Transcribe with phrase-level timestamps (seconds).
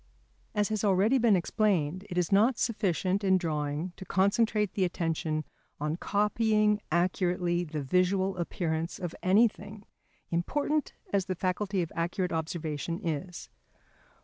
[0.55, 5.45] As has already been explained, it is not sufficient in drawing to concentrate the attention
[5.79, 9.83] on copying accurately the visual appearance of anything,
[10.31, 13.51] important as the faculty of accurate observation is.